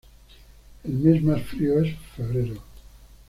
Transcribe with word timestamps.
El 0.83 0.93
mes 0.93 1.21
más 1.21 1.43
frío 1.43 1.79
es 1.81 1.95
febrero. 2.15 2.59